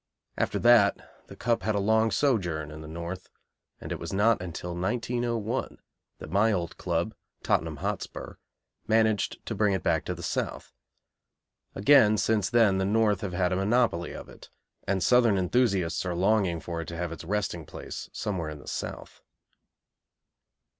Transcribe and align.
After 0.35 0.57
that 0.57 0.97
the 1.27 1.35
Cup 1.35 1.61
had 1.61 1.75
a 1.75 1.79
long 1.79 2.09
sojourn 2.09 2.71
in 2.71 2.81
the 2.81 2.87
North, 2.87 3.29
and 3.79 3.91
it 3.91 3.99
was 3.99 4.11
not 4.11 4.41
until 4.41 4.73
1901 4.75 5.77
that 6.17 6.31
my 6.31 6.51
old 6.51 6.75
club, 6.77 7.13
Tottenham 7.43 7.75
Hotspur, 7.75 8.37
managed 8.87 9.45
to 9.45 9.53
bring 9.53 9.73
it 9.73 9.83
back 9.83 10.03
to 10.05 10.15
the 10.15 10.23
South. 10.23 10.73
Again, 11.75 12.17
since 12.17 12.49
then, 12.49 12.79
the 12.79 12.83
North 12.85 13.21
have 13.21 13.33
had 13.33 13.53
a 13.53 13.57
monopoly 13.57 14.11
of 14.13 14.27
it, 14.27 14.49
and 14.87 15.03
Southern 15.03 15.37
enthusiasts 15.37 16.03
are 16.03 16.15
longing 16.15 16.59
for 16.61 16.81
it 16.81 16.87
to 16.87 16.97
have 16.97 17.11
its 17.11 17.23
resting 17.23 17.63
place 17.63 18.09
somewhere 18.11 18.49
in 18.49 18.57
the 18.57 18.67
South. 18.67 19.21